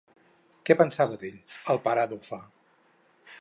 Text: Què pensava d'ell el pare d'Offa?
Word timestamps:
Què 0.69 0.75
pensava 0.79 1.19
d'ell 1.25 1.37
el 1.75 1.81
pare 1.89 2.07
d'Offa? 2.15 2.41